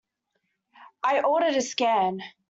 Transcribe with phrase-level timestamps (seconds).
[1.03, 2.23] I ordered a scan.